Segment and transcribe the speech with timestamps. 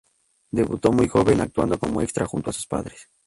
[0.49, 3.07] Debutó muy joven, actuando como extra junto a sus padres.